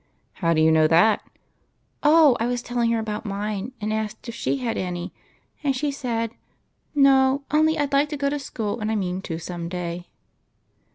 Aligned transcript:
"How 0.41 0.55
do 0.55 0.61
you 0.61 0.71
know 0.71 0.87
that?"" 0.87 1.21
Oh, 2.01 2.35
I 2.39 2.47
was 2.47 2.63
telling 2.63 2.89
her 2.89 2.97
about 2.97 3.23
mine, 3.23 3.71
and 3.79 3.93
asked 3.93 4.27
if 4.27 4.33
she 4.33 4.57
had 4.57 4.75
any, 4.75 5.13
and 5.63 5.75
she 5.75 5.91
said,' 5.91 6.31
No, 6.95 7.43
only 7.51 7.77
I 7.77 7.85
'd 7.85 7.93
like 7.93 8.09
to 8.09 8.17
go 8.17 8.31
to 8.31 8.39
school, 8.39 8.79
and 8.79 8.89
I 8.91 8.95
mean 8.95 9.21
to 9.21 9.37
some 9.37 9.69
day.' 9.69 10.07